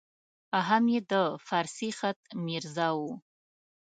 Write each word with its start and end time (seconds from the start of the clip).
هم 0.67 0.83
یې 0.93 1.01
د 1.11 1.13
فارسي 1.47 1.89
خط 1.99 2.19
میرزا 2.45 2.89
وو. 2.99 3.13